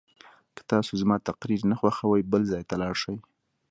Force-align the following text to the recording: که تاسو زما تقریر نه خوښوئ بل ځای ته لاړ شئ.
که 0.55 0.61
تاسو 0.71 0.91
زما 1.01 1.17
تقریر 1.29 1.61
نه 1.71 1.75
خوښوئ 1.79 2.21
بل 2.31 2.41
ځای 2.51 2.63
ته 2.69 2.75
لاړ 2.81 2.93
شئ. 3.01 3.15